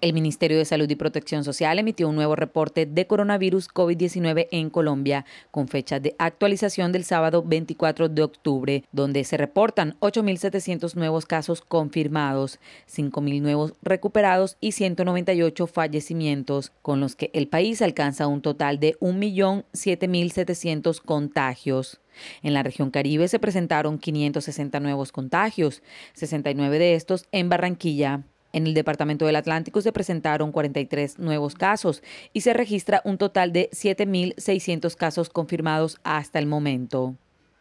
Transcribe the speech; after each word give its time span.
El 0.00 0.14
Ministerio 0.14 0.56
de 0.56 0.64
Salud 0.64 0.88
y 0.88 0.96
Protección 0.96 1.44
Social 1.44 1.78
emitió 1.78 2.08
un 2.08 2.14
nuevo 2.14 2.34
reporte 2.34 2.86
de 2.86 3.06
coronavirus 3.06 3.68
COVID-19 3.68 4.48
en 4.50 4.70
Colombia, 4.70 5.26
con 5.50 5.68
fecha 5.68 6.00
de 6.00 6.16
actualización 6.18 6.90
del 6.90 7.04
sábado 7.04 7.44
24 7.46 8.08
de 8.08 8.22
octubre, 8.22 8.84
donde 8.92 9.24
se 9.24 9.36
reportan 9.36 9.98
8.700 10.00 10.94
nuevos 10.94 11.26
casos 11.26 11.60
confirmados, 11.60 12.60
5.000 12.90 13.42
nuevos 13.42 13.74
recuperados 13.82 14.56
y 14.58 14.72
198 14.72 15.66
fallecimientos, 15.66 16.72
con 16.80 17.00
los 17.00 17.14
que 17.14 17.30
el 17.34 17.46
país 17.46 17.82
alcanza 17.82 18.26
un 18.26 18.40
total 18.40 18.80
de 18.80 18.98
1.007.700 19.00 21.02
contagios. 21.02 22.00
En 22.42 22.54
la 22.54 22.62
región 22.62 22.90
Caribe 22.90 23.28
se 23.28 23.38
presentaron 23.38 23.98
560 23.98 24.80
nuevos 24.80 25.12
contagios, 25.12 25.82
69 26.14 26.78
de 26.78 26.94
estos 26.94 27.26
en 27.32 27.50
Barranquilla. 27.50 28.22
En 28.52 28.66
el 28.66 28.74
Departamento 28.74 29.26
del 29.26 29.36
Atlántico 29.36 29.80
se 29.80 29.92
presentaron 29.92 30.52
43 30.52 31.18
nuevos 31.18 31.54
casos 31.54 32.02
y 32.32 32.40
se 32.40 32.52
registra 32.52 33.00
un 33.04 33.18
total 33.18 33.52
de 33.52 33.70
7.600 33.72 34.96
casos 34.96 35.30
confirmados 35.30 35.98
hasta 36.02 36.38
el 36.38 36.46
momento. 36.46 37.14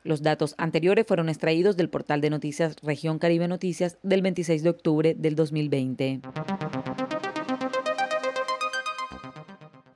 Los 0.04 0.24
datos 0.24 0.56
anteriores 0.58 1.06
fueron 1.06 1.30
extraídos 1.30 1.76
del 1.78 1.90
portal 1.90 2.22
de 2.22 2.30
noticias 2.30 2.76
Región 2.82 3.20
Caribe 3.20 3.48
Noticias 3.48 3.98
del 4.02 4.22
26 4.22 4.64
de 4.64 4.70
octubre 4.70 5.16
del 5.18 5.36
2020. 5.36 6.22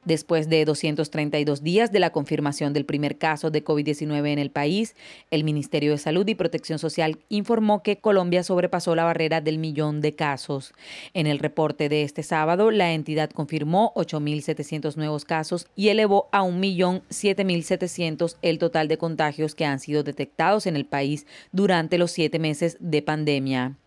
Después 0.06 0.50
de 0.50 0.66
232 0.66 1.64
días 1.64 1.92
de 1.92 2.00
la 2.00 2.12
confirmación 2.12 2.74
del 2.74 2.86
primer 2.86 3.18
caso 3.18 3.52
de 3.52 3.64
COVID-19 3.64 4.28
en 4.28 4.40
el 4.40 4.52
país, 4.52 4.96
el 5.32 5.46
Ministerio 5.46 5.92
de 5.92 5.98
Salud 5.98 6.28
y 6.28 6.36
Protección 6.36 6.78
Social 6.78 7.20
informó 7.30 7.84
que 7.84 7.98
Colombia 7.98 8.44
sobrepasó 8.44 8.96
la 8.96 9.06
barrera 9.06 9.40
del 9.40 9.60
millón 9.60 10.02
de 10.02 10.14
casos. 10.14 10.74
En 11.14 11.26
el 11.26 11.40
reporte 11.40 11.88
de 11.88 12.04
este 12.04 12.22
sábado, 12.24 12.70
la 12.70 12.92
entidad 12.92 13.30
confirmó 13.30 13.94
8.700 13.96 14.98
nuevos 14.98 15.24
casos 15.24 15.68
y 15.76 15.88
elevó 15.88 16.28
a 16.32 16.44
1.007.700 16.44 18.38
el 18.42 18.58
total 18.58 18.90
de 18.90 18.98
contagios 18.98 19.56
que 19.56 19.66
han 19.66 19.80
sido 19.80 20.04
detectados 20.04 20.68
en 20.68 20.76
el 20.76 20.86
país 20.86 21.26
durante 21.52 21.98
los 21.98 22.12
siete 22.12 22.40
meses 22.40 22.76
de 22.80 23.02
pandemia. 23.02 23.78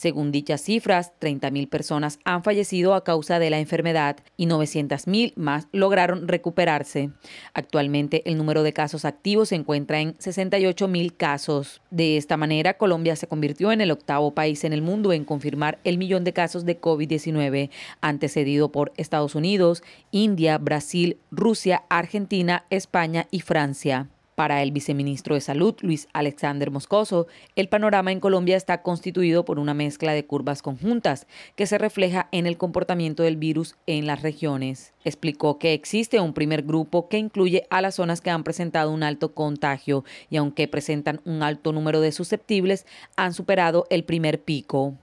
Según 0.00 0.32
dichas 0.32 0.62
cifras, 0.62 1.12
30.000 1.20 1.68
personas 1.68 2.20
han 2.24 2.42
fallecido 2.42 2.94
a 2.94 3.04
causa 3.04 3.38
de 3.38 3.50
la 3.50 3.58
enfermedad 3.58 4.16
y 4.38 4.46
900.000 4.46 5.34
más 5.36 5.68
lograron 5.72 6.26
recuperarse. 6.26 7.10
Actualmente 7.52 8.22
el 8.24 8.38
número 8.38 8.62
de 8.62 8.72
casos 8.72 9.04
activos 9.04 9.50
se 9.50 9.56
encuentra 9.56 10.00
en 10.00 10.16
68.000 10.16 11.14
casos. 11.14 11.82
De 11.90 12.16
esta 12.16 12.38
manera, 12.38 12.78
Colombia 12.78 13.14
se 13.14 13.26
convirtió 13.26 13.72
en 13.72 13.82
el 13.82 13.90
octavo 13.90 14.34
país 14.34 14.64
en 14.64 14.72
el 14.72 14.80
mundo 14.80 15.12
en 15.12 15.26
confirmar 15.26 15.80
el 15.84 15.98
millón 15.98 16.24
de 16.24 16.32
casos 16.32 16.64
de 16.64 16.80
COVID-19, 16.80 17.68
antecedido 18.00 18.72
por 18.72 18.94
Estados 18.96 19.34
Unidos, 19.34 19.82
India, 20.12 20.56
Brasil, 20.56 21.18
Rusia, 21.30 21.84
Argentina, 21.90 22.64
España 22.70 23.28
y 23.30 23.40
Francia. 23.40 24.08
Para 24.40 24.62
el 24.62 24.72
viceministro 24.72 25.34
de 25.34 25.42
Salud, 25.42 25.74
Luis 25.82 26.08
Alexander 26.14 26.70
Moscoso, 26.70 27.26
el 27.56 27.68
panorama 27.68 28.10
en 28.10 28.20
Colombia 28.20 28.56
está 28.56 28.80
constituido 28.80 29.44
por 29.44 29.58
una 29.58 29.74
mezcla 29.74 30.14
de 30.14 30.24
curvas 30.24 30.62
conjuntas 30.62 31.26
que 31.56 31.66
se 31.66 31.76
refleja 31.76 32.26
en 32.32 32.46
el 32.46 32.56
comportamiento 32.56 33.22
del 33.22 33.36
virus 33.36 33.76
en 33.86 34.06
las 34.06 34.22
regiones. 34.22 34.94
Explicó 35.04 35.58
que 35.58 35.74
existe 35.74 36.20
un 36.20 36.32
primer 36.32 36.62
grupo 36.62 37.06
que 37.10 37.18
incluye 37.18 37.66
a 37.68 37.82
las 37.82 37.96
zonas 37.96 38.22
que 38.22 38.30
han 38.30 38.42
presentado 38.42 38.92
un 38.92 39.02
alto 39.02 39.34
contagio 39.34 40.04
y 40.30 40.38
aunque 40.38 40.68
presentan 40.68 41.20
un 41.26 41.42
alto 41.42 41.74
número 41.74 42.00
de 42.00 42.10
susceptibles, 42.10 42.86
han 43.16 43.34
superado 43.34 43.84
el 43.90 44.04
primer 44.04 44.40
pico. 44.42 44.94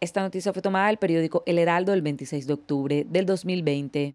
Esta 0.00 0.22
noticia 0.22 0.54
fue 0.54 0.62
tomada 0.62 0.86
del 0.86 0.96
periódico 0.96 1.42
El 1.44 1.58
Heraldo 1.58 1.92
el 1.92 2.00
26 2.00 2.46
de 2.46 2.52
octubre 2.54 3.06
del 3.06 3.26
2020. 3.26 4.14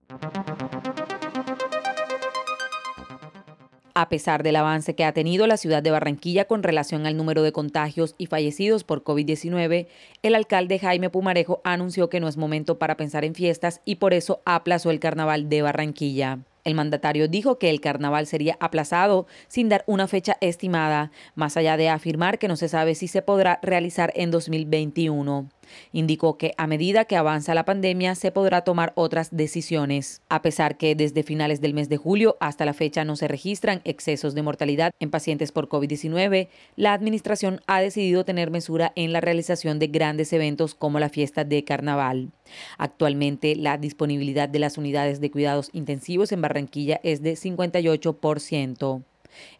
A 3.95 4.09
pesar 4.09 4.41
del 4.41 4.55
avance 4.55 4.95
que 4.95 5.05
ha 5.05 5.13
tenido 5.13 5.45
la 5.45 5.57
ciudad 5.57 5.83
de 5.83 5.91
Barranquilla 5.91 6.45
con 6.45 6.63
relación 6.63 7.05
al 7.05 7.15
número 7.15 7.43
de 7.43 7.51
contagios 7.51 8.15
y 8.17 8.25
fallecidos 8.25 8.83
por 8.83 9.03
COVID-19, 9.03 9.85
el 10.23 10.33
alcalde 10.35 10.79
Jaime 10.79 11.11
Pumarejo 11.11 11.61
anunció 11.63 12.09
que 12.09 12.19
no 12.19 12.27
es 12.27 12.35
momento 12.35 12.79
para 12.79 12.97
pensar 12.97 13.23
en 13.23 13.35
fiestas 13.35 13.81
y 13.85 13.95
por 13.95 14.15
eso 14.15 14.41
aplazó 14.45 14.89
el 14.89 14.99
carnaval 14.99 15.47
de 15.47 15.61
Barranquilla. 15.61 16.39
El 16.63 16.73
mandatario 16.73 17.27
dijo 17.27 17.59
que 17.59 17.69
el 17.69 17.81
carnaval 17.81 18.25
sería 18.25 18.57
aplazado 18.59 19.27
sin 19.47 19.69
dar 19.69 19.83
una 19.85 20.07
fecha 20.07 20.37
estimada, 20.41 21.11
más 21.35 21.55
allá 21.55 21.77
de 21.77 21.89
afirmar 21.89 22.39
que 22.39 22.47
no 22.47 22.55
se 22.55 22.69
sabe 22.69 22.95
si 22.95 23.07
se 23.07 23.21
podrá 23.21 23.59
realizar 23.61 24.11
en 24.15 24.31
2021. 24.31 25.49
Indicó 25.91 26.37
que 26.37 26.53
a 26.57 26.67
medida 26.67 27.05
que 27.05 27.15
avanza 27.15 27.53
la 27.53 27.65
pandemia 27.65 28.15
se 28.15 28.31
podrá 28.31 28.61
tomar 28.61 28.93
otras 28.95 29.35
decisiones. 29.35 30.21
A 30.29 30.41
pesar 30.41 30.77
que 30.77 30.95
desde 30.95 31.23
finales 31.23 31.61
del 31.61 31.73
mes 31.73 31.89
de 31.89 31.97
julio 31.97 32.37
hasta 32.39 32.65
la 32.65 32.73
fecha 32.73 33.05
no 33.05 33.15
se 33.15 33.27
registran 33.27 33.81
excesos 33.83 34.35
de 34.35 34.41
mortalidad 34.41 34.91
en 34.99 35.11
pacientes 35.11 35.51
por 35.51 35.69
COVID-19, 35.69 36.47
la 36.75 36.93
administración 36.93 37.61
ha 37.67 37.81
decidido 37.81 38.25
tener 38.25 38.51
mesura 38.51 38.91
en 38.95 39.13
la 39.13 39.21
realización 39.21 39.79
de 39.79 39.87
grandes 39.87 40.33
eventos 40.33 40.75
como 40.75 40.99
la 40.99 41.09
fiesta 41.09 41.43
de 41.43 41.63
carnaval. 41.63 42.31
Actualmente 42.77 43.55
la 43.55 43.77
disponibilidad 43.77 44.49
de 44.49 44.59
las 44.59 44.77
unidades 44.77 45.19
de 45.21 45.31
cuidados 45.31 45.69
intensivos 45.73 46.31
en 46.31 46.41
Barranquilla 46.41 46.99
es 47.03 47.21
de 47.21 47.33
58%. 47.33 49.03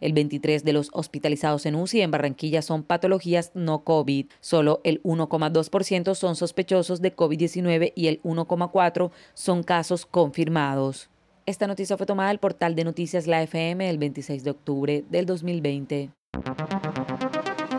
El 0.00 0.12
23 0.12 0.64
de 0.64 0.72
los 0.72 0.90
hospitalizados 0.92 1.66
en 1.66 1.74
UCI 1.74 2.02
en 2.02 2.10
Barranquilla 2.10 2.62
son 2.62 2.82
patologías 2.82 3.52
no 3.54 3.84
COVID. 3.84 4.26
Solo 4.40 4.80
el 4.84 5.02
1,2% 5.02 6.14
son 6.14 6.36
sospechosos 6.36 7.00
de 7.00 7.14
COVID-19 7.14 7.92
y 7.94 8.08
el 8.08 8.22
1,4% 8.22 9.10
son 9.34 9.62
casos 9.62 10.06
confirmados. 10.06 11.08
Esta 11.46 11.66
noticia 11.66 11.96
fue 11.98 12.06
tomada 12.06 12.30
del 12.30 12.38
portal 12.38 12.74
de 12.74 12.84
noticias 12.84 13.26
La 13.26 13.42
FM 13.42 13.88
el 13.90 13.98
26 13.98 14.44
de 14.44 14.50
octubre 14.50 15.04
del 15.10 15.26
2020. 15.26 16.10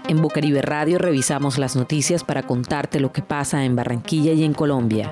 En 0.07 0.21
Bucaribe 0.21 0.61
Radio 0.61 0.99
revisamos 0.99 1.57
las 1.57 1.75
noticias 1.75 2.23
para 2.23 2.43
contarte 2.43 2.99
lo 2.99 3.11
que 3.11 3.23
pasa 3.23 3.65
en 3.65 3.75
Barranquilla 3.75 4.33
y 4.33 4.43
en 4.43 4.53
Colombia. 4.53 5.11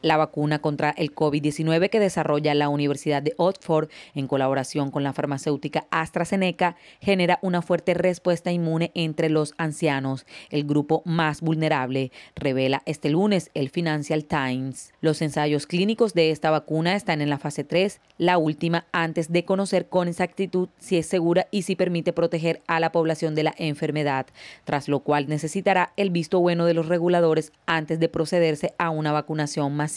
La 0.00 0.16
vacuna 0.16 0.60
contra 0.60 0.90
el 0.90 1.12
COVID-19 1.12 1.90
que 1.90 1.98
desarrolla 1.98 2.54
la 2.54 2.68
Universidad 2.68 3.20
de 3.20 3.34
Oxford 3.36 3.88
en 4.14 4.28
colaboración 4.28 4.92
con 4.92 5.02
la 5.02 5.12
farmacéutica 5.12 5.88
AstraZeneca 5.90 6.76
genera 7.00 7.40
una 7.42 7.62
fuerte 7.62 7.94
respuesta 7.94 8.52
inmune 8.52 8.92
entre 8.94 9.28
los 9.28 9.54
ancianos, 9.58 10.24
el 10.50 10.62
grupo 10.64 11.02
más 11.04 11.40
vulnerable, 11.40 12.12
revela 12.36 12.82
este 12.86 13.10
lunes 13.10 13.50
el 13.54 13.70
Financial 13.70 14.24
Times. 14.24 14.92
Los 15.00 15.20
ensayos 15.20 15.66
clínicos 15.66 16.14
de 16.14 16.30
esta 16.30 16.52
vacuna 16.52 16.94
están 16.94 17.20
en 17.20 17.30
la 17.30 17.38
fase 17.38 17.64
3, 17.64 18.00
la 18.18 18.38
última 18.38 18.86
antes 18.92 19.32
de 19.32 19.44
conocer 19.44 19.88
con 19.88 20.06
exactitud 20.06 20.68
si 20.78 20.96
es 20.96 21.06
segura 21.06 21.48
y 21.50 21.62
si 21.62 21.74
permite 21.74 22.12
proteger 22.12 22.62
a 22.68 22.78
la 22.78 22.92
población 22.92 23.34
de 23.34 23.42
la 23.42 23.54
enfermedad, 23.58 24.26
tras 24.64 24.88
lo 24.88 25.00
cual 25.00 25.28
necesitará 25.28 25.92
el 25.96 26.10
visto 26.10 26.38
bueno 26.38 26.66
de 26.66 26.74
los 26.74 26.86
reguladores 26.86 27.52
antes 27.66 27.98
de 27.98 28.08
procederse 28.08 28.74
a 28.78 28.90
una 28.90 29.10
vacunación 29.10 29.74
más 29.74 29.87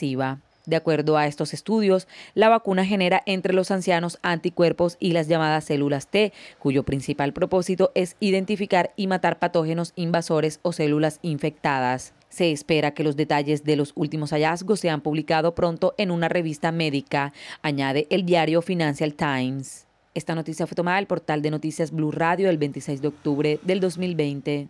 de 0.66 0.75
acuerdo 0.75 1.18
a 1.18 1.28
estos 1.28 1.53
estudios, 1.53 2.07
la 2.35 2.50
vacuna 2.50 2.85
genera 2.85 3.24
entre 3.25 3.53
los 3.53 3.72
ancianos 3.72 4.19
anticuerpos 4.22 4.97
y 5.00 5.12
las 5.12 5.28
llamadas 5.28 5.66
células 5.66 6.07
T, 6.07 6.34
cuyo 6.59 6.84
principal 6.84 7.34
propósito 7.34 7.91
es 7.96 8.16
identificar 8.19 8.91
y 8.96 9.07
matar 9.07 9.40
patógenos 9.40 9.93
invasores 9.96 10.59
o 10.61 10.72
células 10.72 11.20
infectadas. 11.23 12.14
Se 12.29 12.52
espera 12.52 12.91
que 12.91 13.03
los 13.03 13.17
detalles 13.17 13.64
de 13.64 13.76
los 13.76 13.91
últimos 13.96 14.32
hallazgos 14.32 14.79
sean 14.79 15.02
publicados 15.02 15.53
pronto 15.53 15.96
en 15.97 16.11
una 16.11 16.29
revista 16.29 16.72
médica, 16.72 17.34
añade 17.61 18.08
el 18.09 18.26
diario 18.26 18.61
Financial 18.61 19.14
Times. 19.14 19.88
Esta 20.14 20.35
noticia 20.35 20.67
fue 20.67 20.76
tomada 20.76 20.97
del 20.97 21.08
portal 21.08 21.41
de 21.41 21.52
noticias 21.52 21.91
Blue 21.91 22.11
Radio 22.11 22.49
el 22.49 22.58
26 22.58 23.02
de 23.02 23.08
octubre 23.08 23.59
del 23.64 23.79
2020. 23.79 24.70